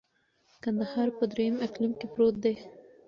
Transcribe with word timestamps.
کندهار 0.63 1.07
په 1.17 1.23
دریم 1.31 1.55
اقلیم 1.67 1.91
کي 1.99 2.07
پروت 2.13 2.35
دی. 2.43 2.55